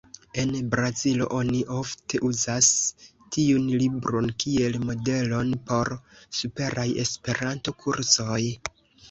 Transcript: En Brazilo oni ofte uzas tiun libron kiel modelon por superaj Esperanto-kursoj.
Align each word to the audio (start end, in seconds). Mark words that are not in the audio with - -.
En 0.43 0.51
Brazilo 0.69 1.25
oni 1.39 1.59
ofte 1.79 2.19
uzas 2.29 2.69
tiun 3.37 3.67
libron 3.83 4.31
kiel 4.45 4.79
modelon 4.87 5.53
por 5.69 5.93
superaj 6.41 6.89
Esperanto-kursoj. 7.07 8.43